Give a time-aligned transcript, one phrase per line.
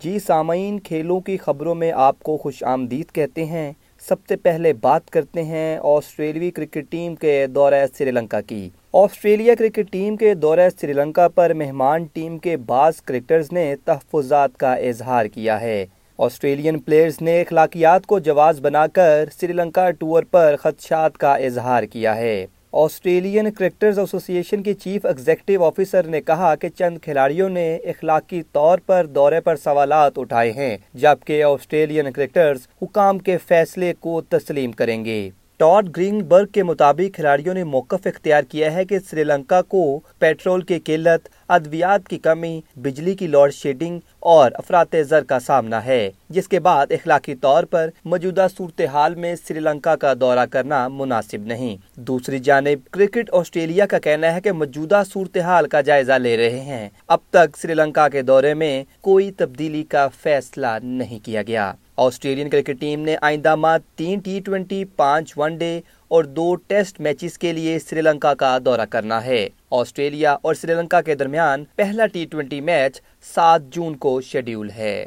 [0.00, 3.72] جی سامعین، کھیلوں کی خبروں میں آپ کو خوش آمدید کہتے ہیں۔
[4.08, 9.54] سب سے پہلے بات کرتے ہیں آسٹریلوی کرکٹ ٹیم کے دورہ سری لنکا کی۔ آسٹریلیا
[9.54, 14.74] کرکٹ ٹیم کے دورہ سری لنکا پر مہمان ٹیم کے بعض کرکٹرز نے تحفظات کا
[14.74, 15.86] اظہار کیا ہے۔
[16.18, 21.82] آسٹریلین پلیئرز نے اخلاقیات کو جواز بنا کر سری لنکا ٹور پر خدشات کا اظہار
[21.82, 27.48] کیا ہے۔ آسٹریلین کرکٹرز ایسوسی ایشن کی چیف ایگزیکٹو آفیسر نے کہا کہ چند کھلاڑیوں
[27.48, 33.92] نے اخلاقی طور پر دورے پر سوالات اٹھائے ہیں، جبکہ آسٹریلین کرکٹرز حکام کے فیصلے
[34.00, 38.84] کو تسلیم کریں گے۔ ٹاڈ گرین برگ کے مطابق کھلاڑیوں نے موقف اختیار کیا ہے
[38.84, 44.50] کہ سری لنکا کو پیٹرول کی قلت، ادویات کی کمی، بجلی کی لوڈ شیڈنگ اور
[44.54, 49.60] افراد زر کا سامنا ہے، جس کے بعد اخلاقی طور پر موجودہ صورتحال میں سری
[49.60, 55.02] لنکا کا دورہ کرنا مناسب نہیں۔ دوسری جانب، کرکٹ آسٹریلیا کا کہنا ہے کہ موجودہ
[55.12, 59.82] صورتحال کا جائزہ لے رہے ہیں۔ اب تک سری لنکا کے دورے میں کوئی تبدیلی
[59.82, 65.32] کا فیصلہ نہیں کیا گیا۔ آسٹریلین کرکٹ ٹیم نے آئندہ ماہ تین ٹی ٹوینٹی پانچ
[65.36, 70.32] ون ڈے اور دو ٹیسٹ میچز کے لیے سری لنکا کا دورہ کرنا ہے۔ آسٹریلیا
[70.32, 73.00] اور سری لنکا کے درمیان پہلا ٹی ٹوینٹی میچ
[73.34, 75.06] سات جون کو شیڈیول ہے۔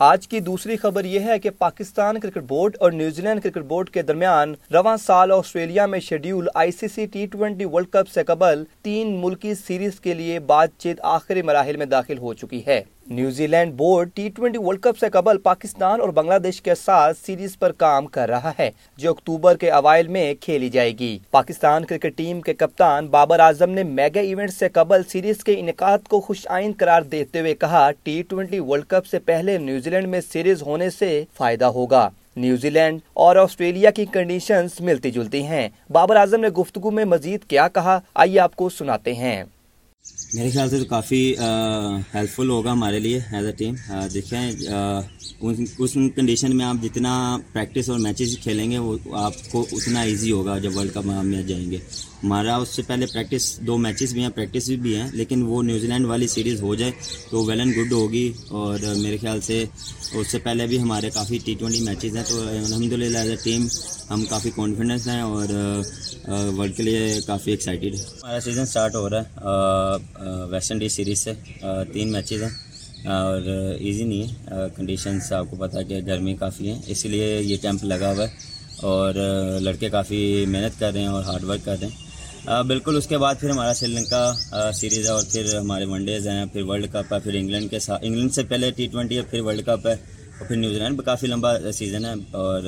[0.00, 3.90] آج کی دوسری خبر یہ ہے کہ پاکستان کرکٹ بورڈ اور نیوزی لینڈ کرکٹ بورڈ
[3.90, 8.24] کے درمیان رواں سال آسٹریلیا میں schedule I C C T twenty World Cup سے
[8.24, 12.82] قبل تین ملکی سیریز کے لیے بات چیت آخری مراحل میں داخل ہو چکی ہے۔
[13.46, 17.58] New Zealand board T twenty World Cup سے قبل پاکستان اور بنگلہ دیش کے ساتھ سیریز
[17.58, 22.16] پر کام کر رہا ہے، جو اکتوبر کے اوائل میں کھیلی جائے گی۔ پاکستان کرکٹ
[22.16, 26.46] ٹیم کے کپتان بابر اعظم نے میگا ایونٹ سے قبل سیریز کے انعقاد کو خوش
[26.48, 30.62] آئند قرار دیتے ہوئے کہا، ٹی ٹوینٹی ورلڈ کپ سے پہلے نیوزی لینڈ میں سیریز
[30.62, 36.40] ہونے سے فائدہ ہوگا۔ نیوزی لینڈ اور آسٹریلیا کی کنڈیشنز ملتی جلتی ہیں۔ بابر اعظم
[36.40, 39.44] نے گفتگو میں مزید کیا، کہا، آئیے آپ کو سناتے ہیں۔
[40.34, 41.22] میرے خیال سے تو کافی
[42.14, 43.74] ہیلپ فل ہوگا ہمارے لیے ایز اے ٹیم
[44.14, 44.50] دیکھیں
[45.40, 47.12] اس کنڈیشن میں آپ جتنا
[47.52, 51.42] پریکٹس اور میچز کھیلیں گے، وہ آپ کو اتنا ایزی ہوگا جب ورلڈ کپ میں
[51.42, 51.78] جائیں گے.
[52.22, 55.86] ہمارا اس سے پہلے پریکٹس دو میچز بھی ہیں پریکٹس بھی ہیں، لیکن وہ نیوزی
[55.86, 56.92] لینڈ والی سیریز ہو جائے
[57.30, 59.64] تو ویل اینڈ گڈ ہوگی اور میرے خیال سے
[60.12, 63.36] اس سے پہلے بھی ہمارے کافی ٹی ٹوینٹی میچز ہیں تو الحمد للہ ایز اے
[63.44, 63.66] ٹیم
[64.10, 65.48] ہم کافی کانفیڈنس ہیں اور
[66.30, 69.26] ورلڈ کے لیے کافی ایکسائٹیڈ ہے۔ ہمارا سیزن سٹارٹ ہو رہا ہے۔
[70.50, 71.32] ویسٹ انڈیز سیریز سے
[71.92, 72.50] تین میچز ہیں۔
[73.08, 73.42] اور
[73.80, 77.56] ایزی نہیں ہے۔ کنڈیشنس آپ کو پتہ ہے کہ گرمی کافی ہے اسی لیے یہ
[77.56, 78.30] کیمپ لگا ہوا ہے۔
[78.82, 79.14] اور
[79.60, 83.18] لڑکے کافی محنت کر رہے ہیں اور ہارڈ ورک کر رہے ہیں۔ بالکل اس کے
[83.18, 84.32] بعد پھر ہمارا سری لنکا
[84.74, 87.78] سیریز ہے اور پھر ہمارے ون ڈیز ہیں، پھر ورلڈ کپ ہے، پھر انگلینڈ کے
[87.78, 89.92] ساتھ انگلینڈ سے پہلے ٹی ٹوینٹی ہے، پھر ورلڈ کپ ہے
[90.38, 92.62] اور پھر نیوزی لینڈ کافی لمبا سیزن ہے۔ اور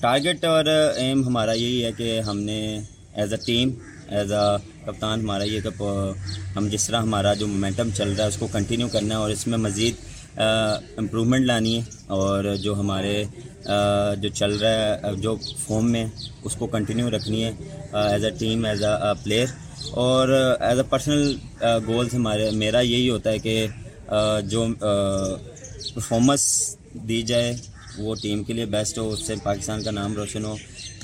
[0.00, 0.64] ٹارگیٹ اور
[0.96, 2.60] ایم ہمارا یہی ہے کہ ہم نے
[3.20, 3.70] as a team,
[4.08, 4.46] as a
[4.84, 5.82] کپتان ہمارا یہ کہ
[6.56, 9.30] ہم جس طرح ہمارا جو مومنٹم چل رہا ہے اس کو کنٹینیو کرنا ہے اور
[9.30, 9.94] اس میں مزید
[10.38, 11.82] امپرومنٹ لانی ہے
[12.18, 13.22] اور جو ہمارے
[14.20, 16.04] جو چل رہا ہے، جو فارم میں
[16.44, 17.52] اس کو کنٹینیو رکھنی ہے
[18.04, 19.46] as a team as a player
[20.04, 20.28] اور
[20.60, 21.34] ایز اے پرسنل
[21.86, 23.66] گولز ہمارے، میرا یہی ہوتا ہے کہ
[24.50, 24.66] جو
[25.94, 26.46] پرفارمنس
[27.08, 27.54] دی جائے
[28.00, 30.56] وہ ٹیم کے لیے بیسٹ ہو، اس سے پاکستان کا نام روشن ہو۔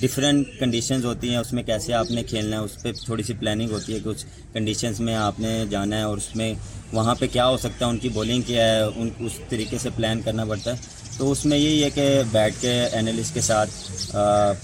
[0.00, 3.34] ڈفرینٹ کنڈیشنز ہوتی ہیں، اس میں کیسے آپ نے کھیلنا ہے، اس پہ تھوڑی سی
[3.40, 6.52] پلاننگ ہوتی ہے، کچھ کنڈیشنز میں آپ نے جانا ہے اور اس میں
[6.92, 9.90] وہاں پہ کیا ہو سکتا ہے، ان کی بولنگ کیا ہے، ان اس طریقے سے
[9.96, 10.76] پلان کرنا پڑتا ہے۔
[11.18, 13.70] تو اس میں یہی ہے کہ بیٹھ کے اینالسٹ کے ساتھ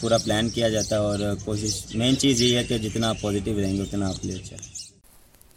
[0.00, 3.60] پورا پلان کیا جاتا ہے اور کوشش مین چیز یہی ہے کہ جتنا آپ پازیٹیو
[3.60, 4.56] رہیں گے، اتنا آپ لیے اچھا۔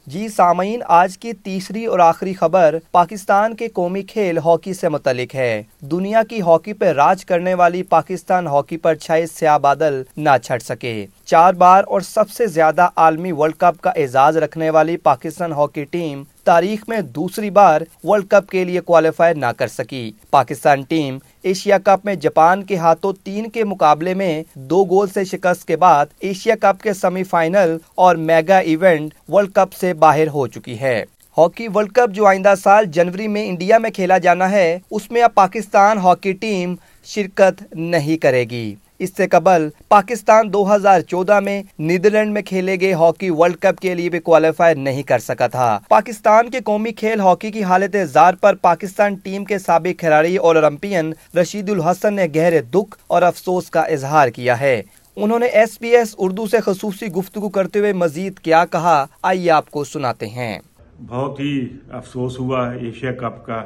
[0.08, 5.36] جی سامعین، آج کی تیسری اور آخری خبر پاکستان کے قومی کھیل ہاکی سے متعلق
[5.36, 10.30] ہے۔ دنیا کی ہاکی پر راج کرنے والی پاکستان ہاکی پر چھائے سیاہ بادل نہ
[10.44, 14.98] چھٹ سکے۔ چار بار اور سب سے زیادہ عالمی ورلڈ کپ کا اعزاز رکھنے والی
[14.98, 20.12] پاکستان ہاکی ٹیم تاریخ میں دوسری بار ورلڈ کپ کے لیے کوالیفائی نہ کر سکی۔
[20.32, 25.24] پاکستان ٹیم ایشیا کپ میں جاپان کے ہاتھوں تین کے مقابلے میں دو گول سے
[25.24, 30.28] شکست کے بعد ایشیا کپ کے سیمی فائنل اور میگا ایونٹ ورلڈ کپ سے باہر
[30.28, 31.04] ہو چکی ہے۔
[31.38, 35.22] ہاکی ورلڈ کپ جو آئندہ سال جنوری میں انڈیا میں کھیلا جانا ہے، اس میں
[35.22, 36.76] اب پاکستان ہاکی ٹیم
[37.06, 42.80] شرکت نہیں کرے گی۔ اس سے قبل پاکستان دو ہزار چودہ میں نیدرلینڈ میں کھیلے
[42.80, 46.92] گئے ہاکی ورلڈ کپ کے لیے بھی کوالیفائی نہیں کر سکا تھا۔ پاکستان کے قومی
[46.92, 52.14] کھیل ہاکی کی حالت زار پر پاکستان ٹیم کے سابق کھلاڑی اور اولمپئن رشید الحسن
[52.14, 54.82] نے گہرے دکھ اور افسوس کا اظہار کیا ہے۔
[55.16, 59.52] انہوں نے ایس پی ایس اردو سے خصوصی گفتگو کرتے ہوئے مزید کیا کہا۔ آئیے
[59.52, 60.60] آپ کو سناتے ہیں۔
[61.08, 63.64] بہت ہی افسوس ہوا ایشیا کپ کا۔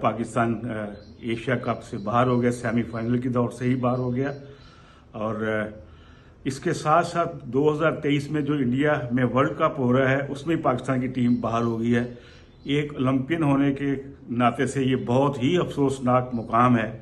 [0.00, 0.60] پاکستان
[1.20, 4.32] ایشیا کپ سے باہر ہو گیا، سیمی فائنل کی دور سے ہی باہر ہو گیا۔
[5.12, 5.64] اور
[6.44, 10.10] اس کے ساتھ ساتھ دو ہزار تیئیس میں جو انڈیا میں ورلڈ کپ ہو رہا
[10.10, 12.14] ہے، اس میں پاکستان کی ٹیم باہر ہو گئی ہے۔
[12.64, 13.94] ایک اولمپئن ہونے کے
[14.30, 16.98] ناطے سے یہ بہت ہی افسوسناک مقام ہے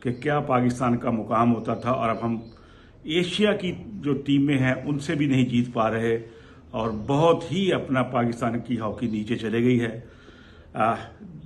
[0.00, 2.38] کہ کیا پاکستان کا مقام ہوتا تھا۔ اور اب ہم
[3.02, 6.18] ایشیا کی جو ٹیمیں ہیں، ان سے بھی نہیں جیت پا رہے۔
[6.70, 10.00] اور بہت ہی اپنا پاکستان کی ہاکی نیچے چلے گئی ہے۔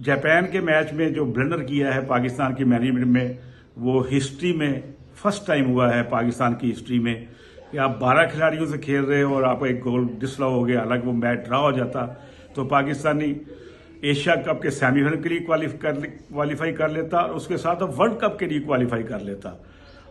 [0.04, 3.32] جاپان کے میچ میں جو بلنڈر کیا ہے پاکستان کی مینجمنٹ میں،
[3.76, 4.80] وہ ہسٹری میں
[5.14, 7.24] فرسٹ ٹائم ہوا ہے پاکستان کی ہسٹری میں۔
[7.70, 10.80] کہ آپ بارہ کھلاڑیوں سے کھیل رہے ہو اور آپ ایک گول ڈسلا ہو گیا
[10.80, 12.06] الگ وہ میچ ڈرا ہو جاتا۔
[12.54, 13.34] تو پاکستانی
[14.00, 15.38] ایشیا کپ کے سیمی فائنل کے لیے
[16.28, 19.50] کوالیفائی کر لیتا اور اس کے ساتھ اب ورلڈ کپ کے لیے کوالیفائی کر لیتا۔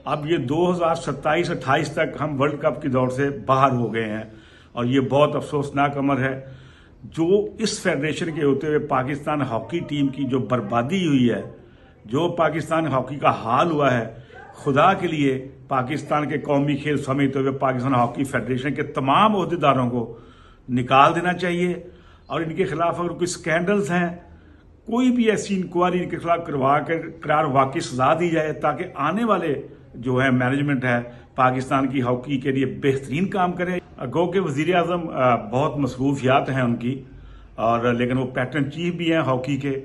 [0.06, 3.94] اب یہ دو ہزار ستائیس اٹھائیس تک ہم ورلڈ کپ کی دور سے باہر ہو
[3.94, 4.24] گئے ہیں
[4.72, 6.46] اور یہ بہت افسوسناک عمر ہے۔
[7.04, 11.42] جو اس فیڈریشن کے ہوتے ہوئے پاکستان ہاکی ٹیم کی جو بربادی ہوئی ہے،
[12.06, 14.14] جو پاکستان ہاکی کا حال ہوا ہے،
[14.54, 19.90] خدا کے لیے پاکستان کے قومی کھیل سمجھتے ہوئے پاکستان ہاکی فیڈریشن کے تمام عہدیداروں
[19.90, 20.18] کو
[20.70, 21.84] نکال دینا چاہیے۔
[22.26, 24.10] اور ان کے خلاف اگر کوئی سکینڈلز ہیں،
[24.86, 28.86] کوئی بھی ایسی انکوائری ان کے خلاف کروا کر، قرار واقعی سزا دی جائے تاکہ
[28.96, 31.00] آنے والے جو ہے مینجمنٹ ہے،
[31.36, 33.80] پاکستان کی ہاکی کے لیے بہترین کام کرے۔
[34.14, 35.02] گو کہ وزیر اعظم
[35.52, 37.02] بہت مصروفیات ہیں ان کی،
[37.56, 39.80] اور لیکن وہ پیٹرن چیف بھی ہیں ہاکی کے۔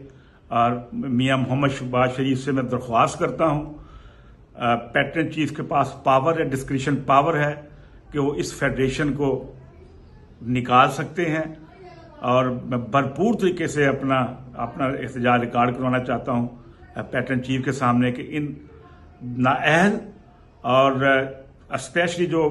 [0.49, 3.75] اور میاں محمد شباز شریف سے میں درخواست کرتا ہوں
[4.93, 7.55] پیٹرن چیف کے پاس پاور ہے ڈسکریشن پاور ہے
[8.12, 9.52] کہ وہ اس فیڈریشن کو
[10.43, 11.44] نکال سکتے ہیں۔
[12.20, 16.49] اور میں بھرپور طریقے سے اپنا اپنا احتجاج ریکارڈ کروانا چاہتا ہوں
[17.11, 18.47] پیٹرن چیف کے سامنے کہ ان
[19.22, 19.96] نااہل
[20.62, 20.92] اور
[21.74, 22.48] اسپیشلی جو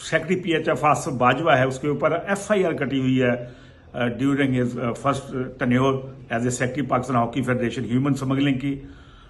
[0.00, 3.22] secretary P H F Asif Bajwa ہے، اس کے اوپر ایف آئی آر کٹی ہوئی
[3.22, 5.94] ہے during his first tenure
[6.28, 8.78] as a secretary Pakistan hockey federation human smuggling کی،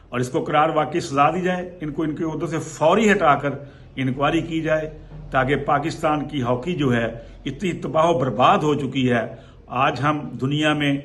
[0.09, 3.11] اور اس کو قرار واقعی سزا دی جائے، ان کو، ان کے عہدوں سے فوری
[3.11, 3.53] ہٹا کر
[3.97, 4.91] انکوائری کی جائے،
[5.31, 7.07] تاکہ پاکستان کی ہاکی جو ہے
[7.47, 9.27] اتنی تباہ و برباد ہو چکی ہے،
[9.85, 10.97] آج ہم دنیا میں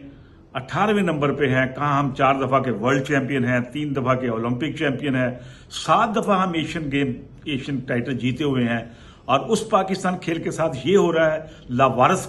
[0.54, 4.28] اٹھارہویں نمبر پہ ہیں، کہاں ہم چار دفعہ کے ورلڈ چیمپئن ہیں، تین دفعہ کے
[4.28, 5.30] اولمپک چیمپئن ہیں،
[5.70, 7.12] سات دفعہ ہم ایشین گیم،
[7.44, 8.86] ایشین ٹائٹل جیتے ہوئے ہیں۔
[9.26, 12.28] اور اس پاکستان کھیل کے ساتھ یہ ہو رہا ہے، لاوارس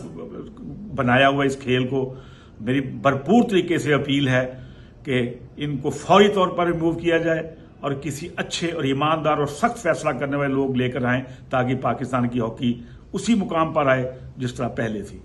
[0.96, 2.14] بنایا ہوا اس کھیل کو۔
[2.60, 4.54] میری بھرپور طریقے سے اپیل ہے
[5.04, 9.46] کہ ان کو فوری طور پر ریموو کیا جائے اور کسی اچھے اور ایماندار اور
[9.46, 12.80] سخت فیصلہ کرنے والے لوگ لے کر آئیں تاکہ پاکستان کی ہاکی
[13.12, 15.18] اسی مقام پر آئے جس طرح پہلے تھی۔